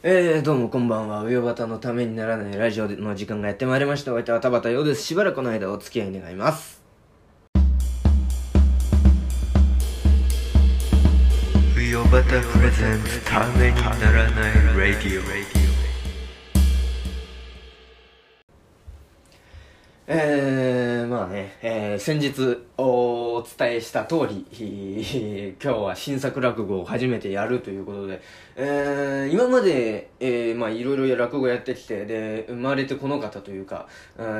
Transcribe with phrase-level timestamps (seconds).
[0.00, 1.24] えー、どうもこんばんは。
[1.24, 4.12] 上端のためにならないラジオの時間がやってまいりました。
[4.12, 5.02] お相手は田畑洋です。
[5.02, 6.80] しばらくの間お付き合い願います。
[11.74, 15.24] 上端プレゼンツためにならないラディオ
[20.06, 24.46] えー、まあね、えー、先日お伝えした通り、
[25.60, 28.22] 今日は新作落語を初めてやるということで、
[28.54, 33.88] えー、今まで、えー、まあいろいろ落語やってきて、で、生まれてこの方というか、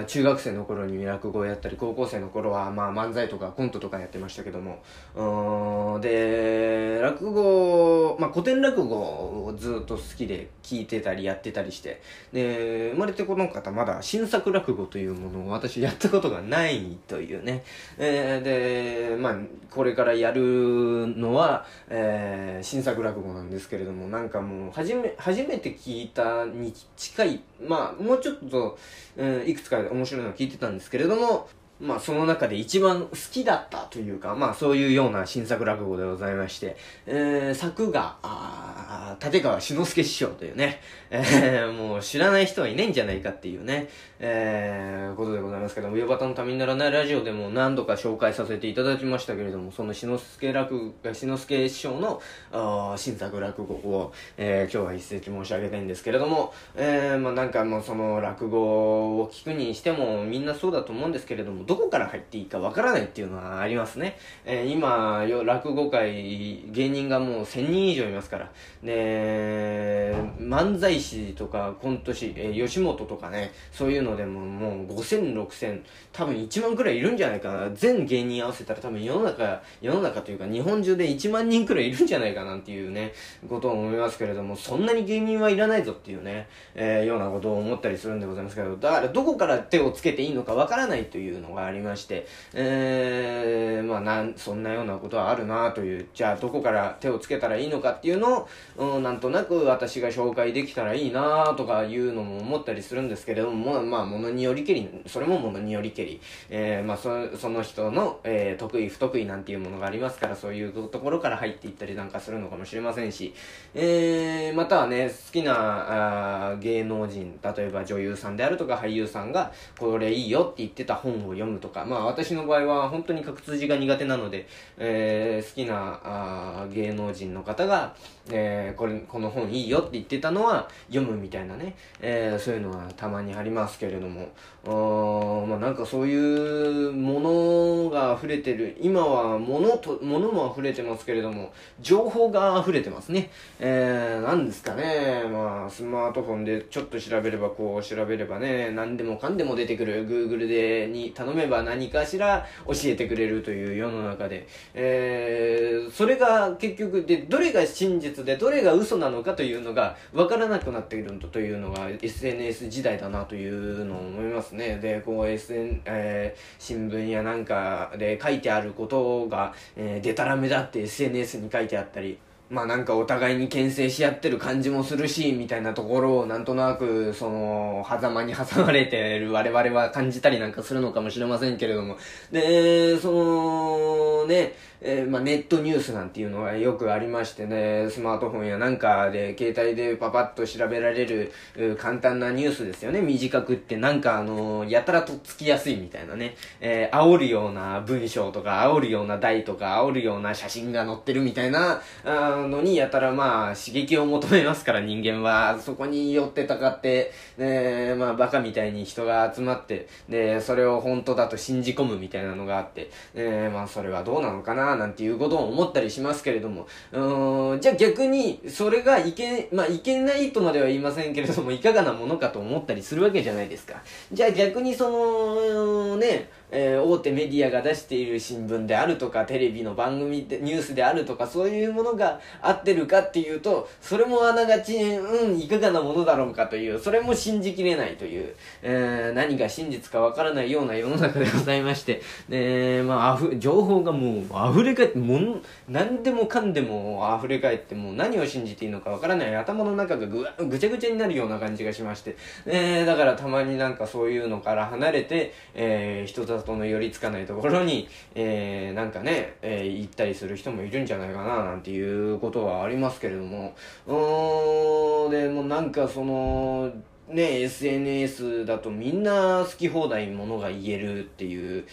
[0.07, 12.01] 中学生の頃に落語をやったり、高校生の頃はまあ漫才とかコントとかやってましたけども、で、落語、まあ古典落語をずっと好きで聞いてたりやってたりして、
[12.33, 17.65] で、生まれてこの方まだ新作落語というものを私やったことがないというね、
[17.99, 19.37] えーで、まあ
[19.71, 28.79] これからやるのは、えー新作落語なんですけれども、なんかもう、初め、初めて聞いたに近い、まあ、もうちょっと、
[29.17, 31.49] うん、いくつか面白いのを聞いてたんですけれども、
[31.81, 36.77] まあ、その中で一番好きだったというか、まあ、そういうような新作落語でございまして、
[37.07, 43.89] えー、作が、あー立川志の輔師匠というね、えー、もう知らない人はいないんじゃないかっていうね、
[44.21, 64.17] えー、ことでございますけども、上端のためにならないラジオでも何度か紹介させていただきましたけれども、その志の輔落語、志の輔師匠の、あ新作落語を、えー、今日は一席申し上げたいんですけれども、えー、まあなんかもうその落語を聞くにしてもみんなそうだと思うんですけれども、どこから入っていいかわからないっていうのはありますね。
[64.47, 68.51] えー、今、落語界、芸人がもう1000人以上いますから。
[68.83, 77.71] で、漫才師とかコント師、えー吉本とかね、そういうのでももう5000、6000、多分1万くらいいるんじゃないかな。
[77.75, 83.13] 全芸人合わせたら多分世の中、世の中というか日本中で1万人くらいいるんじゃないかなんていうね、
[83.47, 98.47] ことを思いますけれども、そんなに芸人はいらないぞっていうね、えーようなことを思ったりするんでございますけど、だからどこから手をつけていいのかわからないというのがありまして、えー、まあなん、そんなようなことはあるなという、じゃあどこから手をつけたらいいのかっていうの
[98.77, 106.21] を、うん、なんとなく私が紹介できたらいいなとかいうのも思ったりするんですけれども、まあ、まあ、ものによりけり、それもものによりけり、
[106.51, 113.33] えー、まあ、そその人の、えー得意不得意なんていうものがありますから、そういうところから入っていったりなんかするのかもしれませんし、
[113.75, 127.97] えー、またはね、好きなあ芸能人、例えば女優さんであるとか俳優さんが、これいいよって言ってた本を読むとか、まあ私の場合は本当に格通字が苦手なので、えー好きなあ芸能人の方が、
[128.31, 134.29] えーこれ、この本いいよって言ってたのは読むみたいなね、えーそういうのはたまにありますけれども、
[134.67, 143.31] あまあなんかそういうものが溢れてる、今は物と、物も溢れてますけれども、情報が溢れてますね。
[143.59, 164.79] えー、ですかね、まあスマートフォンでちょっと調べればこう調べればね、何でもかんでも出てくる、Google でに頼めば何かしら教えてくれるという世の中で、えー、それが結局で、どれが真実でどれが嘘なのかというのが分からなくなっているというのが SNS 時代だなというのを思いますね。
[164.79, 172.19] で、こう SN、えー新聞やなんかで書いてあることが、えー、デタラメだって SNS に書いてあったり、
[172.51, 181.97] まあなんかお互いに牽制し合ってる感じもするし、みたいなところをなんとなく、その、狭間に挟まれてる我々は感じたりなんかするのかもしれませんけれども。
[182.33, 191.33] で、その、ね、えーまあネットニュースなんていうのがよくありましてね、スマートフォンやなんかで、携帯でパパッと調べられる、
[191.79, 193.01] 簡単なニュースですよね。
[193.01, 223.83] 短くってなんかあのやたらとっつきやすいみたいなね、えー煽るような文章とか、煽るような題とか、煽るような写真が載ってるみたいな、あのにやたらまあ刺激を求めますから人間は、そこに寄ってたかって、ね、まあバカみたいに人が集まって、で、それを本当だと信じ込むみたいなのがあって、えーまあそれはどうなのかななんていうことを思ったりしますけれども、うーん、じゃあ逆に、それがいけ、まあいけないとまでは言いませんけれども、いかがなものかと思ったりするわけじゃないですか。
[224.13, 252.17] じゃあ逆にその、ね、えー大手メディアが出している新聞であるとか、テレビの番組で、ニュースであるとか、そういうものが合ってるかっていうと、それもあながち、うん、いかがなものだろうかという、それも信じきれないという、えー何が真実かわからないような世の中でございまして、で、まあ、あふ、情報がもう溢れ返って、もん、何でもかんでも溢れ返って、もう何を信じていいのかわからない頭の中がぐ、ぐちゃぐちゃになるような感じがしまして、
[252.47, 263.55] えーだからたまになんかそういうのから離れて、えー人里の寄りつかないところに、えー、なんかね、えー、行ったりする人もいるんじゃないかな、なんていうことはありますけれども、
[263.87, 266.73] うーん、でもなんかその、
[267.11, 271.65] ね、SNS だとみんな好き放題ものが言えるっていう、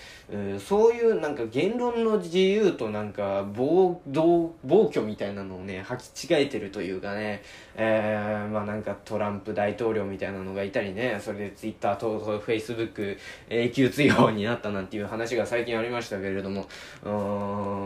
[0.55, 7.43] うそういうなんか言論の自由となんか暴動暴挙みたいなのをね履き違えてるというかね、
[7.75, 13.17] えー、まあなんかトランプ大統領みたいなのがいたりねそれで Twitter と Facebook
[13.49, 16.65] 永久追放になったなんていう話が最近ありましたけれども
[17.03, 17.09] う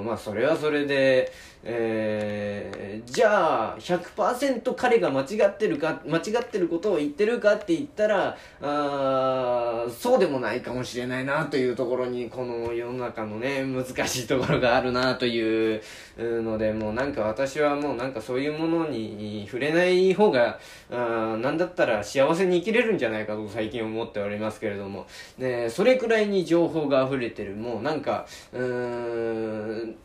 [0.03, 1.31] んまあそれはそれで
[1.61, 15.81] えー、じゃあ100%彼が間違ってるか間違ってることを言ってるかって言ったらあそうでもないかもしれないなというところにこの世の中のね難しいところがあるなという
[16.17, 20.59] のでもうなんか私はもうなんかそういうものに触れない方が
[20.91, 25.07] あなんだったら幸せに生きれるんじゃないかと最近思っておりますけれども、
[25.37, 27.55] ね、それくらいに情報が溢れてる。
[27.55, 29.95] もうなんかうーん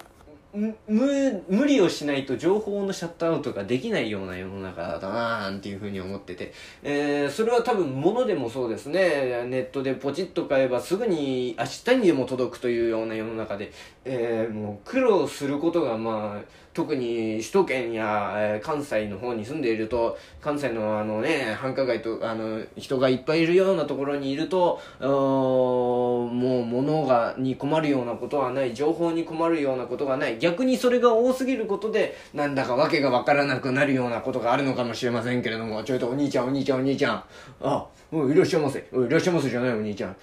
[0.54, 6.52] 無無理をしないと情報のシャットアウトができないような世の中だななんていうふうに思ってて、
[6.84, 9.46] えー、それは多分物でもそうですね。
[9.48, 13.72] ネットでポチッと買えばすぐに明日にでも届くというような世の中で、
[14.04, 37.24] えー、もう苦労することがまあ特に首都圏や、えー、関西の方に住んでいると、関西のあのね、繁華街と、あの、人がいっぱいいるようなところにいると、もう物が、に困るようなことはない、情報に困るようなことがない、逆にそれが多すぎることで、なんだかわけがわからなくなるようなことがあるのかもしれませんけれども、ちょいとお兄ちゃん、お兄ちゃん、お兄ちゃん、
[37.62, 38.80] あ、う、いらっしゃいませ。
[38.80, 40.10] いらっしゃいませじゃないお兄ちゃん。
[40.10, 40.16] あ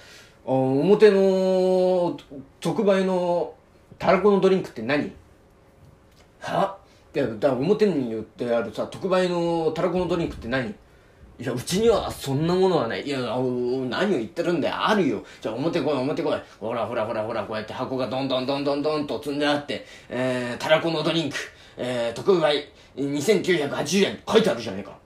[0.44, 2.18] 表の
[2.60, 3.54] 特売の
[4.02, 5.12] たらこのドリンクって何？
[6.40, 6.76] は？
[7.14, 10.70] いや、だから表に売ってあるさ、特売のたらこのドリンクって何？
[10.70, 10.74] い
[11.46, 13.04] や、うちにはそんなものはない。
[13.04, 14.76] いや、何を言ってるんだよ。
[14.76, 15.24] あるよ。
[15.40, 16.42] じゃあ表来い、表来い。
[16.60, 21.36] ほらほらほらほら、こうやって箱がどんどんどんどんどんと積んであって、えー、たらこのドリンク、
[21.78, 24.98] えー、特売、2980円、書いてあるじゃねえか。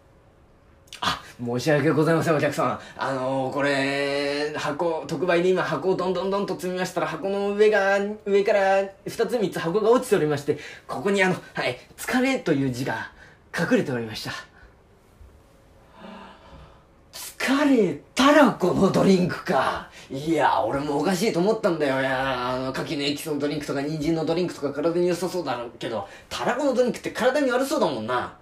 [1.43, 2.79] 申し訳ございません、お客さん。
[2.97, 13.11] あのー、これ、箱、特売で今箱をどんどんどんと積みましたら、箱の上が、上から二つ三つ箱が落ちておりまして、ここにあの、はい、疲れという字が
[13.57, 14.31] 隠れておりました。
[17.13, 19.89] 疲れたらこのドリンクか。
[20.09, 21.99] いや、俺もおかしいと思ったんだよ。
[21.99, 28.37] いや、あの、牡蠣のエキスのドリンクとか、人参のドリンクとか体に良さそうだけど、たらこのドリンクって体に悪そうだもんな。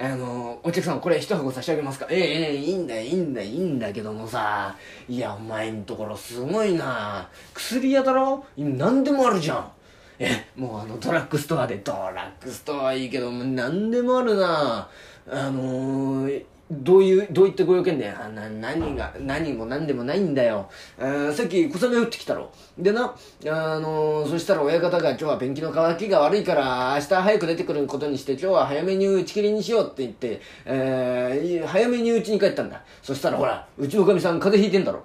[0.00, 2.06] あの、お客さんこれ一箱差し上げますか？
[2.08, 4.76] ええええいいんだ、いいんだ、いいんだけどもさ、
[5.08, 7.28] いや、お前んところすごいな。
[7.52, 8.44] 薬屋だろ？
[8.56, 9.72] 何でもあるじゃん。
[10.20, 14.88] え、もうあの、ドラッグストアで、ドラッグストアはいいけど、何でもあるな。
[15.30, 20.68] あのー、どういう、どういったご用件で、あな、何が、何も何でもないんだよ。
[20.98, 22.50] えーさっき小雨降ってきたろ。
[22.76, 23.14] でな、
[23.46, 32.82] あのー、そしたら親方が今日はペンキの乾きが悪いから明日早く出てくることにして今日は早めに打ち切りにしようって言って、えー、早めにうちに帰ったんだ。
[33.02, 35.04] そしたらほら、うちのかみさん風邪ひいてんだろ。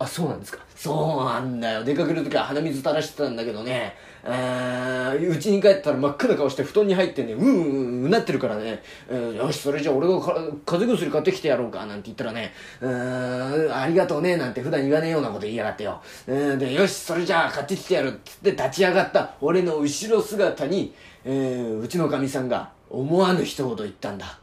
[0.00, 0.58] あ、そうなんですか？
[0.74, 1.84] そうなんだよ。
[1.84, 3.94] 出かけるときは鼻水垂らしてたんだけどね、
[4.24, 16.00] うちに帰ったら真っ赤な顔して布団に入ってね、うんうんうなってるからね、えー、よし、それじゃあ俺が風邪薬買ってきてやろうか、なんて言ったらね、うーありがとうね、なんて普段言わねえようなこと言いやがってよ。
[16.26, 20.94] えで、よし、それじゃあ買ってきてやるっつって立ち上がった俺の後ろ姿に、
[21.26, 24.38] えー、うちのかみさんが思わぬ一言言ったんだ。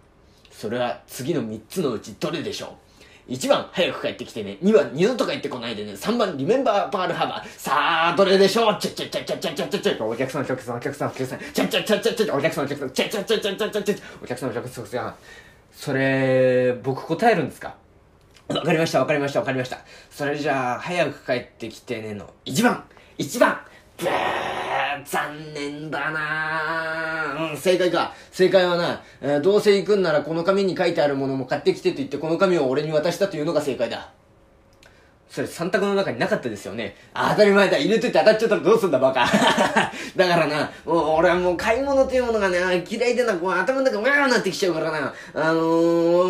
[0.51, 2.69] それは次の三つのうちどれでしょう
[3.28, 4.57] 1番、早く帰ってきてね。
[4.64, 5.94] 2番、二度と帰ってこないでね。
[5.94, 7.50] 3番、リメンバーパールハバー。
[7.57, 8.78] さあ、どれでしょう？
[8.80, 11.40] ちゃちゃちゃちゃちゃちゃちゃちゃお客さん、お客さん、お客さん、お客さん。
[11.40, 12.90] ちゃちゃちゃちゃちゃお客さん、お客さん。
[12.92, 15.16] ちゃちゃちゃちゃちゃちゃちゃお客さん、お客さん、お客さん。
[15.74, 17.76] それ、僕答えるんですか
[18.48, 19.80] わかりました、わかりました、わかりました。
[20.10, 22.86] それじゃあ、早く帰ってきてねの1番
[23.18, 23.60] !1 番
[23.98, 24.56] ブー
[25.06, 28.13] 残念だなうん、正解か。
[28.31, 34.11] 正解はな、えー、どうせ行くんならこの紙に書いてあるものも買ってきてと言ってこの紙を俺に渡したというのが正解だ。
[35.30, 36.95] それ三択の中になかったですよね。
[37.13, 37.77] 当たり前だ。
[37.77, 39.25] 入れといて当たっちゃったらどうすんだバカ。
[40.16, 45.13] だからな、もう俺はもう買い物というものがね、嫌いでな、こう頭の中わーなってきちゃうからな。
[45.33, 45.61] あの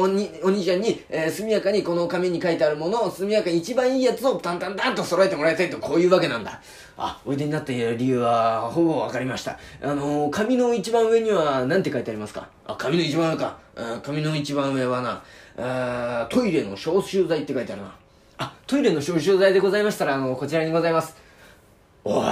[0.10, 6.60] ー、お兄ちゃんに、えー、速やかにこの紙に書いてあるものを速やかに一番いいやつをタンタンタンと揃えてもらいたいとこういうわけなんだ。
[6.98, 9.60] あ、おいでになった理由はほぼわかりました。
[9.84, 12.50] あのー、紙の一番上には何て書いてありますか？
[12.66, 13.58] あ、紙の一番上か。
[13.76, 15.24] あ紙の一番上はな、
[15.58, 17.96] あトイレの消臭剤って書いてあるな。
[18.40, 21.16] あ、トイレの消臭剤でございましたら、あの、こちらにございます。
[22.04, 22.28] おい。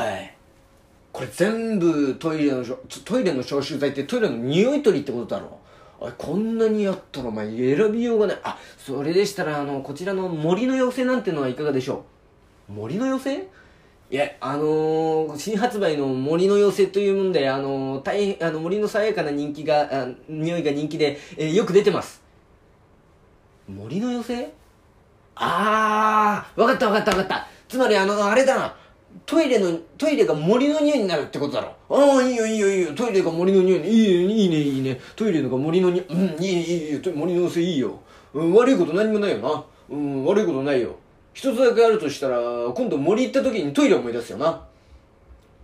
[1.12, 2.66] これ全部トイレの、
[3.06, 5.60] トイレの消臭剤ってトイレの匂い取りってことだろ
[6.00, 8.40] おい、こんなにあったらお前選びようがない。
[8.44, 12.04] あ、それでしたら、あの、こちらの森の妖精なんてのはいかがでしょ
[12.70, 12.74] う？
[12.74, 13.48] 森の妖精？
[14.12, 19.90] いや、あのー、新発売の森の妖精というもんで、あのー、大変、あの、森の爽やかな人気が、
[20.30, 22.22] 匂いが人気で、えーよく出てます。
[23.68, 24.54] 森の妖精？
[25.34, 27.48] あー、わかったわかったわかった。
[27.68, 28.76] つまりあの、あれだな。
[29.26, 31.74] トイレの、トイレが森の匂いになるってことだろ。
[31.90, 32.94] ああ、いいよいいよいいよ。
[32.94, 33.80] トイレが森の匂い。
[33.88, 35.00] いいね、いいね、いいね。
[35.16, 36.06] トイレのが森の匂い。
[36.10, 37.00] うん、いいいいいいよ。
[37.16, 38.00] 森の妖精いいよ。
[38.36, 39.64] うん、悪いこと何もないよな。
[39.90, 40.96] うん、悪いことないよ。
[41.36, 42.40] 一つだけあるとしたら、
[42.74, 44.66] 今度森行った時にトイレ思い出すよな。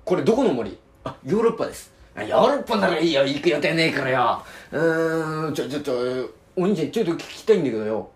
[0.04, 0.78] これどこの森？
[1.06, 1.94] あ、ヨーロッパです。
[2.18, 3.26] ヨーロッパならいいよ。
[3.26, 4.44] 行く予定ねえからよ。
[4.74, 5.94] うーん、ちょ、ちょっと、
[6.58, 8.10] お兄ちゃんちょっと聞きたいんだけどよ。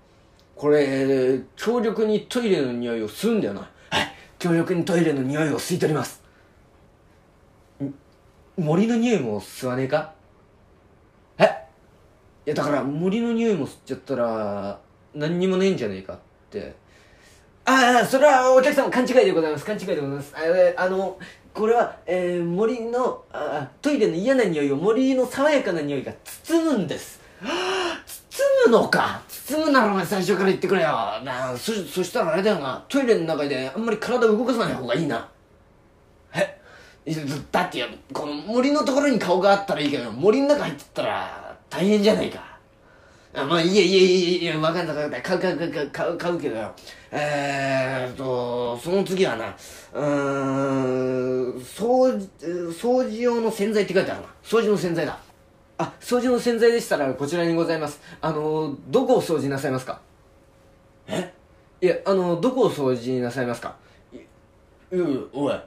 [0.53, 3.62] これ、強力にトイレの匂いを吸うんだよな。
[3.62, 4.13] はい。
[4.38, 6.21] 強力にトイレの匂いを吸い取ります。
[8.57, 10.13] 森の匂いも吸わねえか？
[11.38, 11.43] え？
[12.45, 14.81] いや、だから森の匂いも吸っちゃったら、
[15.13, 16.17] 何にもねえんじゃねえかっ
[16.50, 16.83] て。
[17.67, 19.65] ああ、それはお客様勘違いでございます。
[19.65, 20.34] 勘違いでございます。
[20.36, 21.17] あえあの、
[21.53, 27.19] これは、えー森のあ、トイレの嫌な匂いを森の爽やかな匂いが包むんです。
[27.41, 29.22] はあ包むのか？
[29.27, 30.88] 包むならお前最初から言ってくれよ。
[31.24, 32.84] なあそ、そしたらあれだよな。
[32.88, 35.27] トイレの中であんまり体を動かさない方がいいな。
[36.36, 36.62] え？
[37.51, 42.54] だってよこの森のところに顔があったらいいけど、森の中入ってったら大変じゃないか。
[43.38, 45.22] あまあ、いいやいやいやいや、わかんないわかんない。
[45.22, 46.72] 買う買う買う買う買うけどよ。
[47.12, 49.56] えーっと、その次はな、
[49.94, 50.06] うー
[51.54, 52.30] ん、掃除、
[52.72, 54.27] 掃除用の洗剤って書いてあるな。
[54.42, 55.20] 掃除の洗剤だ。
[55.77, 58.00] あ、掃除の洗剤でしたらこちらにございます。
[58.22, 60.00] あの、どこを掃除なさいますか？
[61.08, 61.34] え？
[61.82, 63.75] いや、あの、どこを掃除なさいますか？
[64.13, 64.20] いい
[64.92, 65.62] やいや、おい、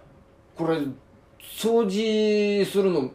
[0.56, 0.78] これ、
[1.40, 3.10] 掃除するの、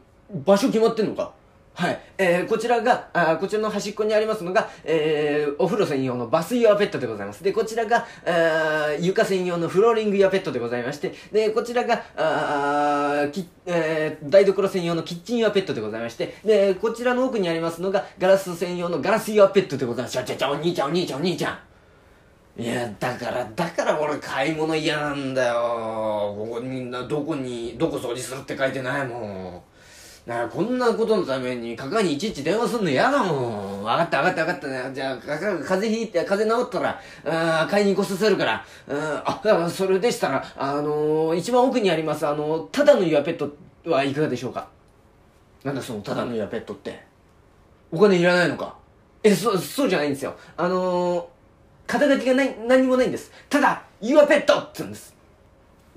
[0.46, 1.34] 場所決まってんのか？
[1.76, 2.00] はい。
[2.20, 7.44] えー、こちらが、あこちらの端っこにありますのが、えー、お風呂専用のバスユアペットでございます。
[7.44, 20.14] で、こちらが、あ床専用のフローリングユアペットでございまして、で、こちらが、あきえー、台所専用のキッチンユアペットでございまして、で、こちらの奥にありますのが、ガラス専用のガラスユアペットでございます。
[20.14, 21.60] ちょちょちょ、お兄ちゃんお兄ちゃんお兄ちゃん。
[22.62, 26.36] いや、だから、だから俺買い物嫌なんだよ。
[26.38, 29.73] ここみんなどこに、どこ掃除するって書いてないもん。
[30.26, 33.84] だからこんなことのために、かかにいちいち電話すんの嫌だもん。
[33.84, 34.94] わかったわかったわかった。
[34.94, 37.02] じゃあ、かか風邪ひいて、風邪治ったら、
[37.64, 38.66] あ買いに来させるから。
[38.88, 43.54] うんあ、それでしたら、あのー、一番奥にあります、あのー、ただのユアペット
[43.90, 44.70] はいかがでしょうか？
[45.66, 47.04] なんだそのただのユアペットって。
[47.92, 48.78] お金いらないのか？
[49.24, 50.36] え、そう、そうじゃないんですよ。
[50.56, 51.26] あのー、
[51.86, 53.30] 肩書きがない、何もないんです。
[53.50, 55.14] ただ、ユアペットって言うんです。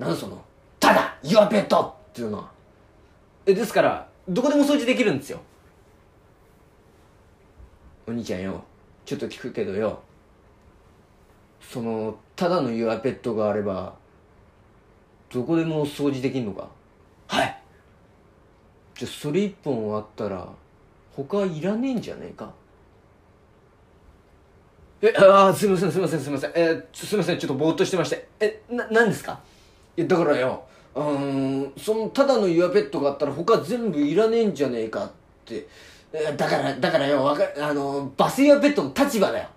[0.01, 0.45] なんだその、
[0.81, 2.51] ただ、ユアペットっていうのは。
[3.47, 5.41] え、ですから、どこでも掃除できるんですよ。
[8.09, 8.63] お兄ちゃんよ、
[9.05, 10.01] ちょっと聞くけどよ、
[11.61, 13.95] その、ただのユアペットがあれば、
[15.33, 16.69] どこでも掃除できんのか？
[17.27, 17.63] はい
[18.95, 20.49] じゃあ、それ一本あったら、
[21.15, 22.53] 他いらねえんじゃねえか？
[25.03, 26.53] え、ああ、すいません、すいません、すいません。
[26.55, 28.29] えーちょすいません、ちょっとぼーっとしてまして。
[28.41, 29.41] え、な、なんですか？
[29.97, 30.65] いや、だからよ、
[30.97, 35.11] うーん、その、ただのユアペットがあったら他全部いらねえんじゃねえかっ
[35.45, 35.69] て。
[36.37, 39.49] だから、だからよ、わか、あの、バスユアペットの立場だよ。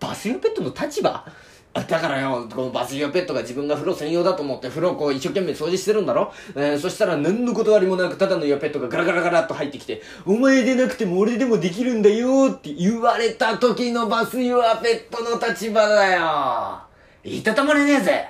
[0.00, 1.24] バスユアペットの立場？
[1.72, 6.32] だからよ、このバスユアペットが自分が風呂専用だと思って風呂をこう一生懸命掃除してるんだろ？
[6.56, 16.80] えーそしたら何の断りもなくただのユアペットがガラガラガラっと入ってきて、お前でなくても俺でもできるんだよって言われた時のバスユアペットの立場だよ。
[17.22, 18.28] いたたまれねえぜ。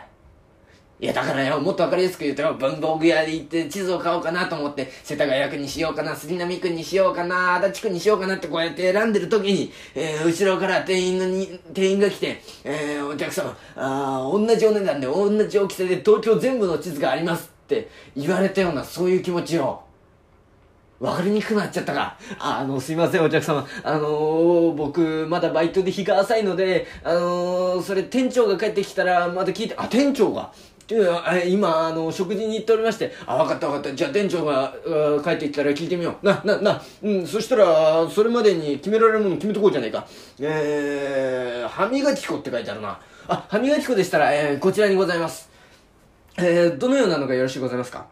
[1.03, 19.85] いや、だからよ、もっとわかりやすく言うとよ、文房具屋で行って地図を買おうかなと思って、世田谷区にしようかな、杉並区にしようかな、足立区にしようかなってこうやって選んでる時に、えー、後ろから店員のに、店員が来て、えー、お客様、あ同じお値段で同じ大きさで東京全部の地図がありますって言われたような、そういう気持ちよ。
[20.99, 22.19] わかりにくくなっちゃったか。
[22.39, 23.67] あの、すいません、お客様。
[23.83, 30.53] あのー、僕、まだバイトで日が浅いので、あのー、それ店長が帰ってきたら、また聞いて、あ、店長が
[31.47, 33.95] 今、あの、食事に行っておりまして、あ、わかったわかった。
[33.95, 34.75] じゃあ店長が、
[35.23, 36.27] 帰ってきたら聞いてみよう。
[36.27, 40.07] な、な、な、うん、そしたら、それまでに決められるもの決めとこうじゃないか。
[40.41, 42.99] えー、歯磨き粉って書いてあるな。
[43.29, 45.49] あ、歯磨き粉でしたら、えー、こちらにございます。
[46.39, 48.07] えー、どのようなのがよろしいございますか？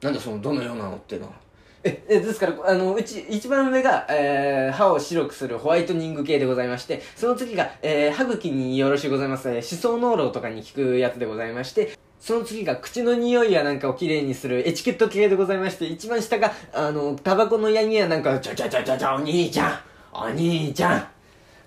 [0.00, 1.41] なんだその、どのようなのっていうのは。
[1.84, 19.80] え、えですから、あの、うち、一番上が、えー、歯を白くするホワイトニング系でございまして、その次が、えー、歯茎によろしいございます、え、歯槽膿漏とかに効くやつでございまして、その次が口の匂いやなんかをきれいにするエチケット系でございまして、一番下が、あの、タバコのヤニやなんか、ちょちょちょちょちょ、お兄ちゃん
[20.12, 21.08] お兄ちゃん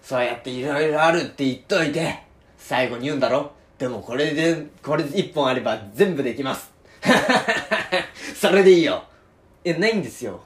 [0.02, 2.20] そうやっていろいろあるって言っといて、
[2.58, 3.52] 最後に言うんだろ？
[3.78, 6.72] でもこれで、これ一本あれば全部できます。
[8.40, 9.04] それでいいよ。
[9.66, 10.40] え、ないんですよ。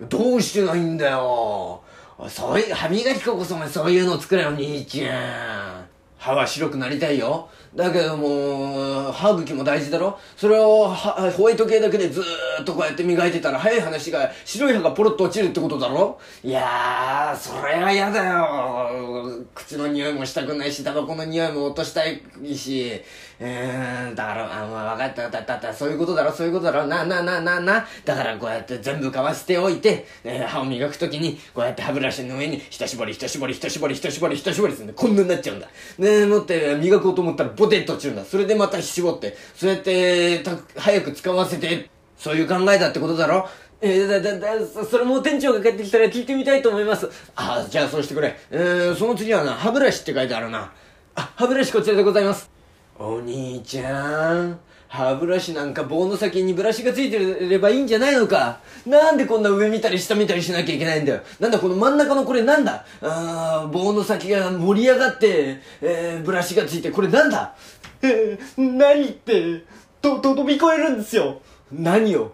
[0.00, 1.80] どうしてないんだよ。
[2.28, 5.86] そういう、歯磨き粉こそお前そういうの作れよ、兄ちゃん。
[6.18, 7.48] 歯は白くなりたいよ。
[7.74, 10.18] だけども、歯茎も大事だろ？
[10.36, 16.18] それをはホワイト系だけでずーっとこうやって磨いてたら早い話が白い歯がポロッと落ちるってことだろ？
[16.44, 19.42] いやー、それは嫌だよ。
[19.54, 22.20] 口の匂いもしたくないし、タバコの匂いも落としたい
[22.54, 23.00] し、
[23.40, 35.68] えーん、だから、あ、まあ、分かった、分かった、た、そういうことだろ、そういうことだろ、な、な、な、な、な、だからこうやって全部かわしておいて、えー歯を磨くときに、こうやって歯ブラシの上に、一絞り、一絞り、一絞り、一絞り、一絞りするんで、こんなになっちゃうんだ。
[35.98, 38.24] ねもって、磨こうと思ったら、ポテトチューだ。
[38.24, 43.48] それでまた絞って、そうやって、た、早く使わせて、そういう考えだってことだろ？
[43.80, 47.08] えー、だ、だ、だ、それも店長が帰ってきたら聞いてみたいと思います。
[47.36, 48.36] あ、じゃあそうしてくれ。
[48.50, 50.72] えー、その次はな、歯ブラシって書いてあるな。
[51.14, 52.50] あ、歯ブラシこちらでございます。
[52.98, 54.58] お兄ちゃん、
[54.92, 58.58] 歯ブラシなんか棒の先にブラシがついてればいいんじゃないのか？
[58.84, 61.22] なんでこんな上見たり下見たりしなきゃいけないんだよ？
[61.40, 62.84] なんだこの真ん中のこれなんだ？
[63.00, 67.54] あー棒の先が盛り上がって、えー、ブラシがついて、これなんだ？
[68.02, 69.64] えー、何って、
[70.02, 71.40] と、と、飛び越えるんですよ。
[71.72, 72.32] 何を？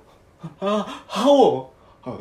[0.58, 1.72] あ、歯を？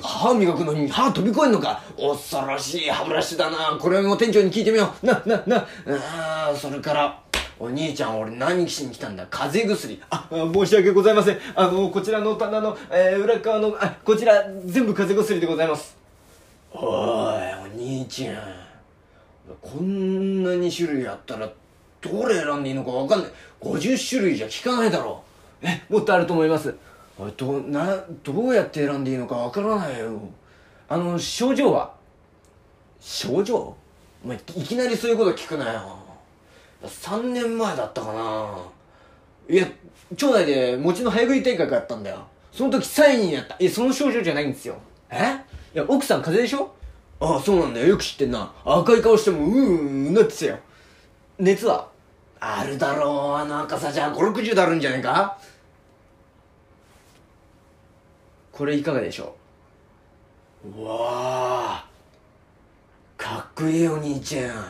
[0.01, 1.81] 歯を磨くのに歯飛び越えんのか？
[1.97, 3.79] 恐ろしい歯ブラシだな。
[3.79, 5.05] これも店長に聞いてみよう。
[5.05, 7.23] な、な、な、あーそれから、
[7.59, 9.25] お兄ちゃん俺何しに来たんだ？
[9.29, 10.01] 風邪薬。
[10.09, 11.39] あ、あ申し訳ございません。
[11.55, 15.97] あの、こちらの棚の、えー、裏側の、あ、こちら、全部風邪薬でございます。
[16.71, 18.35] おいお兄ちゃん。
[19.61, 21.49] こんなに種類あったら
[22.01, 23.31] どれ選んでいいのか分かんない。
[23.61, 25.23] 50種類じゃ効かないだろ。
[25.61, 26.75] え、もっとあると思います。
[27.37, 30.19] どなどうやって選んでいいのか分からないよ。
[30.87, 31.93] あの症状は？
[32.99, 33.75] 症状？
[34.23, 35.97] お前いきなりそういうこと聞くなよ
[36.83, 38.57] 3年前だったかな。
[39.49, 39.67] いや
[40.15, 42.25] 町内で餅の早食い大会があったんだよ。
[42.51, 43.55] その時3位になった。
[43.59, 44.75] えその症状じゃないんですよ。
[45.09, 45.37] え？
[45.73, 46.73] いや、奥さん風邪でしょ？
[47.19, 47.87] ああそうなんだよ。
[47.87, 48.53] よく知ってんな。
[48.63, 50.59] 赤い顔してもうーんなってたよ
[51.39, 51.89] 熱は
[52.39, 55.37] あるだろうあの赤さじゃ560度あるんじゃないか
[58.51, 59.35] これいかがでしょ
[60.65, 60.97] ううわ
[61.77, 61.87] あ
[63.17, 64.65] かっこいいお兄ちゃん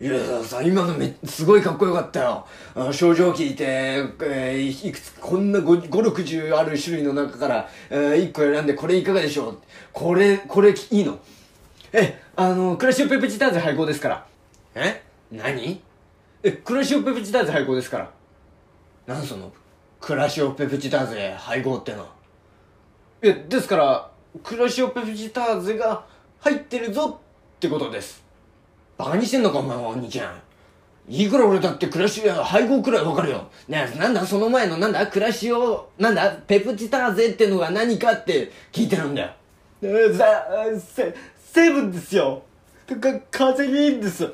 [0.00, 9.58] いやさ今のめすごいかっこよかったよあ症状聞いて、えーいくつこんな560ある種類の中から、え1個選んでこれいかがでしょう？
[9.92, 11.18] これこれいいの？
[11.92, 14.26] え、あの、クラシオペプチターゼ配合ですから。
[14.74, 15.02] え？
[15.30, 15.82] 何？
[16.42, 18.10] え、クラシオペプチターゼ配合ですから。
[19.06, 19.52] なんその
[20.00, 22.06] クラシオペプチターゼ配合ってのは
[23.20, 24.10] え、ですから、
[24.42, 26.06] クラシオペプチターゼが
[26.38, 27.20] 入ってるぞ
[27.56, 28.29] ってことです。
[29.00, 30.34] バカにしてんのかお前はお兄ちゃん。
[31.08, 33.48] いくら俺だってクラシオ配合くらいわかるよ。
[33.66, 39.30] ねえなんだその前のなんだクラシオなんだペプチターゼってのが何かって聞いてるんだよ。
[39.80, 40.46] えー、さ、
[40.78, 41.14] せ、
[41.52, 42.42] 成分ですよ。
[42.86, 42.96] か、
[43.30, 44.30] 風邪にいいんです。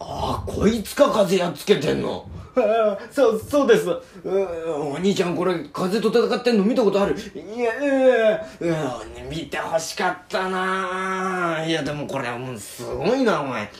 [0.00, 2.28] ああこいつか風やっつけてんの。
[2.56, 3.88] あーそう、そうです。
[4.26, 7.14] お兄ちゃんこれ風と戦ってんの見たことある？
[7.14, 13.70] いや、えうん見てほしかったなあいやでもこれはもうすごいなお前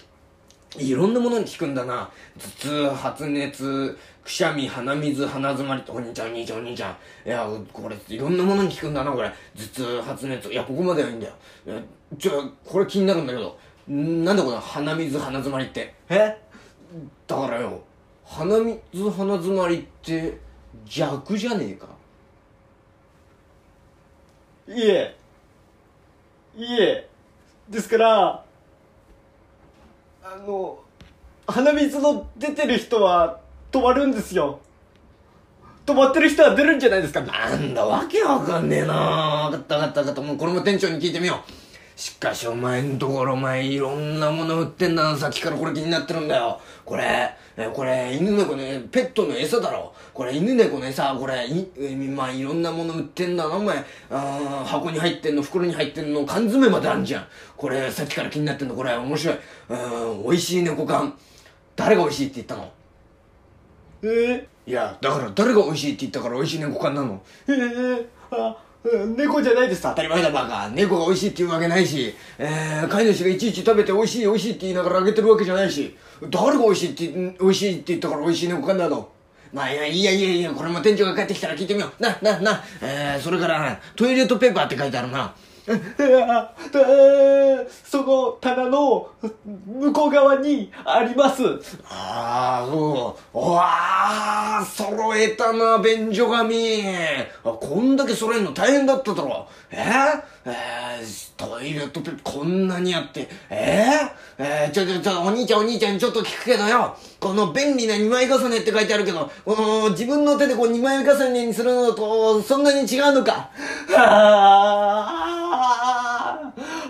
[0.78, 2.10] いろんなものに効くんだな。
[2.38, 7.28] 頭痛発熱くしゃみ鼻水鼻詰まりお兄ちゃんお兄ちゃんお兄ちゃん。
[7.28, 9.28] いやこれいろんなものに効くんだなこれ。
[9.28, 10.50] 頭痛発熱。
[10.50, 11.34] いやここまではいいんだよ。
[12.18, 13.58] ちょこれ気になるんだけど。
[13.88, 15.94] なんだこの鼻水鼻詰まりって？
[16.08, 16.38] え？
[17.26, 17.82] だからよ。
[18.24, 18.58] 鼻
[18.92, 20.38] 水鼻詰まりって
[20.86, 21.86] 逆じゃねえか。
[24.68, 25.16] いえ。
[26.56, 27.08] いえ。
[27.68, 28.44] ですから、
[30.24, 30.78] あの、
[31.48, 33.40] 鼻水の出てる人は
[33.72, 34.60] 止まるんですよ。
[35.84, 37.22] 止まってる人は出るんじゃないですか。
[37.22, 40.20] なんだ、わけわかんねえな分かった分かった分かった。
[40.22, 41.61] もうこれも店長に聞いてみよう。
[41.94, 45.16] しかしお前んところお前いろんなもの売ってんだな。
[45.16, 46.60] さっきからこれ気になってるんだよ。
[46.84, 49.92] これ、えこれ犬猫ね、ペットの餌だろ。
[50.12, 51.68] これ犬猫の餌、これ、い、
[52.08, 53.76] まあいろんなもの売ってんだな、お前。
[54.10, 57.26] あ箱に入ってんの、袋に入ってんの、缶詰まであんじゃん。
[57.56, 59.36] これ、さっきから気になってんの、これ、面白い。
[59.68, 61.16] うん、美味しい猫缶。
[61.76, 62.70] 誰が美味しいって言ったの？
[64.02, 67.22] えー、いや、だから誰が美味しいって言ったから美味しい猫缶なの？
[67.46, 68.56] えー、あ、
[69.16, 69.82] 猫じゃないです。
[69.82, 70.68] 当たり前だバカ。
[70.70, 75.96] 猫が美味しいって言うわけないし、えー、飼い主がいちいち食べて美味しい美味しいって言いながらあげてるわけじゃないし。
[76.30, 79.10] 誰が美味しいって美味しいって言ったから美味しい猫缶など
[79.52, 82.02] まあいやいやいやこれも店長が帰ってきたら聞いてみよう。
[82.02, 82.64] ななな。
[82.80, 85.34] えー、それからトイレットペーパーって書いてあるな。
[87.84, 89.10] その棚の
[89.66, 91.42] 向こう側にあります。
[91.88, 93.38] ああ、そう。
[93.38, 96.82] うわあ、揃えたな、便所紙。
[97.44, 99.46] こんだけ揃えんの大変だっただろ。
[99.70, 103.28] えー、えー、トイレットペーパーこんなにあって。
[103.48, 106.96] えー、えー、ちょ、ちょ、ちょ、お兄ちゃんお兄ちゃんちょっと聞くけどよ。
[107.20, 113.50] この便利な二枚重ねって書いてあるけど、この自分の手でこう二枚重ねにするのと、そんなに違うのか。
[113.96, 115.32] あ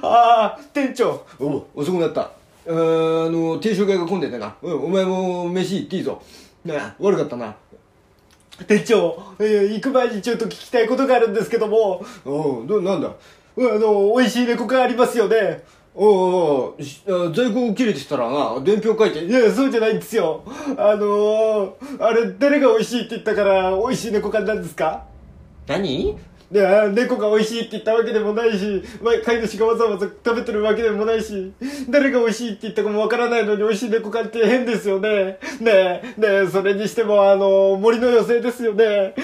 [0.03, 1.27] あ、店長。
[1.39, 2.23] お遅くなった。
[2.23, 2.31] あ
[2.67, 4.55] あの、定食屋が混んでてな。
[4.63, 6.23] うん、お前も飯行っていいぞ。
[6.65, 7.55] な、悪かったな。
[8.67, 13.11] 店長、えー行く前にちょっと聞きたいことがあるんですけども、おう、ど、なんだ？
[13.59, 15.63] あの、美味しい猫がありますよね。
[15.95, 19.25] おうおう在庫切れてきたらな、伝票書いて。
[19.27, 20.43] いや、そうじゃないんですよ。
[20.79, 25.05] あのー、あれ、誰が美味しいって言ったから、美味しい猫缶なんですか？
[25.67, 26.17] 何？
[26.53, 31.51] いや、猫が美味しいって言ったわけでもないし、ま飼い主がわざわざ食べてるわけでもないし、
[31.89, 35.39] 誰が美味しいって言ったかもわからないのに美味しい猫缶って変ですよね。
[35.61, 39.15] ねえ、ねえ、それにしてもあの、森の妖精ですよね。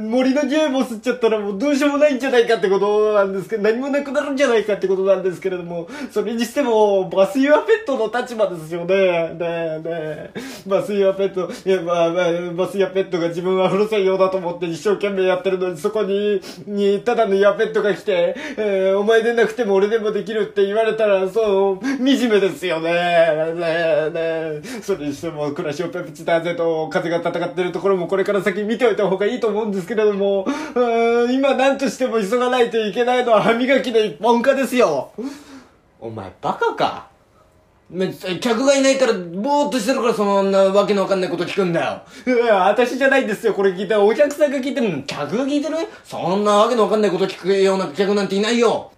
[0.00, 8.96] 森の匂いも吸っちゃったらもうどうしようもないんじゃないかってことなんですけど、何もなくなるんじゃないかってことなんですけれども、それにしても、バスユアペットの立場ですよね。
[8.96, 10.30] ねえ、ねえ、
[10.66, 22.90] バスユアペット、いや、まあ、まあ、バスユアペットが自分は古さようだと思って一生懸命やってるのに、そこに、に、にただのヤペットが来て、えーお前でなくても俺でもできるって言われたら、そう、惨めですよね。
[22.92, 24.62] ねえ、ねえ。
[24.82, 35.10] それにしても、暮らしをペプチだぜと、風が戦ってるところもこれから先見ておいた方がいいと思うんですけれども、うん今何としても急がないといけないのは歯磨きの一本化ですよ。
[36.00, 37.15] お前バカか？
[38.40, 42.02] 客がいないからぼーっとしてるからそんなわけのわかんないこと聞くんだよ。
[42.26, 45.02] いや、私じゃないんですよ、これ聞いたお客さんが聞いてるの。
[45.04, 45.76] 客が聞いてる？
[46.04, 48.90] そんなわけのわかんないこと聞くような客なんていないよ。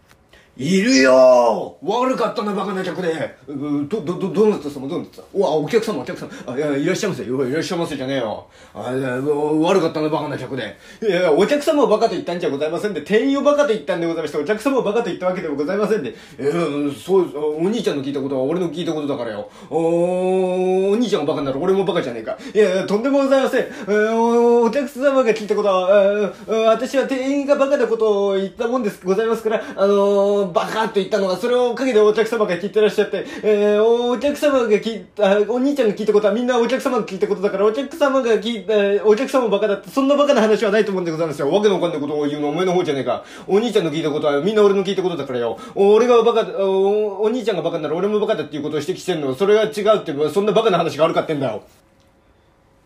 [0.61, 3.37] いるよ悪かったな、バカな客で。
[3.47, 4.69] ど、ど、ど、どうなった？
[4.69, 5.23] 様どうなった？
[5.33, 6.29] うわ、お客様、お客様。
[6.47, 7.23] あ、いや、いらっしゃいませ。
[7.23, 8.49] いらっしゃいませじゃねえよ。
[8.75, 10.77] あ、悪かったな、バカな客で。
[11.01, 16.17] いや、お客様をバカと言ったんじゃございませんで、店員をバカと言ったんでございまして、お客様をバカと言ったわけでもございませんで。
[16.39, 19.49] えー、そう、お兄ちゃんの聞いたことは俺の聞いたことだからよ。
[19.71, 22.37] おお兄ちゃんがバカになら俺もバカじゃねえか。
[22.53, 23.67] いや、とんでもございません。
[23.87, 26.33] お客様が聞いたことは、
[26.67, 41.51] 私は店員がバカなことを言ったもんです、ございますから、あのー、バカと言ったのが、それを陰でお客様が聞いてらっしゃって、えーお客様が聞いた、お兄ちゃんが聞いたことはみんなお客様が聞いたことだから、お客様が聞いた、お客様もバカだって、そんなバカな話はないと思うんでございますよ。
[41.51, 43.25] わけのわかんないことを言うのはお前の方じゃねえか。
[43.47, 45.59] お兄ちゃんの聞いたことはみんな俺の聞いたことだからよ。
[45.75, 49.35] 俺がバカ、おお兄ちゃんがバカなら俺もバカだっていうことを指摘してんの。
[49.35, 51.63] それが違うって、そんなバカな話があるかってんだよ。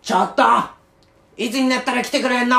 [0.02, 0.42] ちょっと
[1.36, 2.56] いつになったら来てくれんの？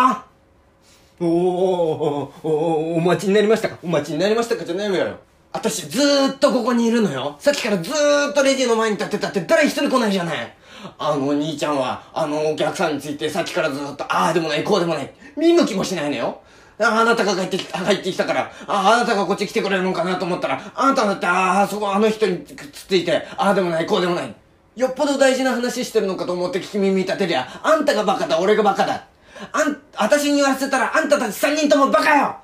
[1.20, 3.78] おおおおお待ちになりましたか？
[3.84, 5.18] お待ちになりましたかじゃないわよ。
[5.52, 7.36] 私ずーっとここにいるのよ。
[7.40, 10.56] さっきからずーっとレジの前に立ってたって誰一人来ないじゃない。
[10.98, 15.14] あのお兄ちゃんは、あのお客さんについてさっきからずーっと、ああでもない、こうでもない。
[15.38, 16.42] 見向きもしないのよ。
[16.80, 24.36] ああなたが帰ってきた、入ってきたから、ああ、あなたがこっち来てくれるのかなと思ったら、あなただって、ああ、そこあの人にくっついて、ああでもない、こうでもない。
[24.76, 29.06] よっぽど大事な話してるのかと思って聞き耳立てりゃ、あんたがバカだ、俺がバカだ。
[29.52, 32.38] あん、私に言わせたら、あんたたち三人ともバカよ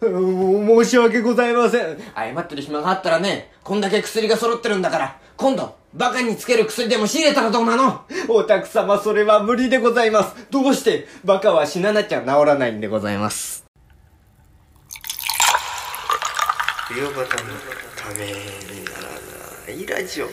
[0.00, 1.96] うん申し訳ございません。
[2.14, 8.02] 謝ってる暇があったらね、こんだけ薬が揃ってるんだから、今度、バカにつける薬でも仕入れたらどうなの？
[8.28, 10.34] お客様、それは無理でございます。
[10.50, 13.64] どうして、バカは死ななきゃ治らないんでございます。
[16.88, 17.26] 冬バタの
[17.96, 19.02] ためになら
[19.66, 20.26] ないラジオ